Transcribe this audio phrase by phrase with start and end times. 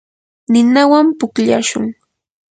[0.51, 1.85] ninawan pukllashun.